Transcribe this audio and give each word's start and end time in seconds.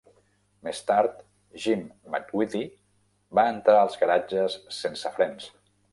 Més 0.67 0.79
tard, 0.91 1.19
Jim 1.65 1.83
McWithey 2.11 2.65
va 3.41 3.47
entrar 3.57 3.77
als 3.83 4.03
garatges 4.05 4.57
sense 4.81 5.13
frens. 5.19 5.51